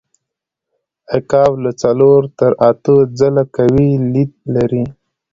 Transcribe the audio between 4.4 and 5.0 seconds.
لري.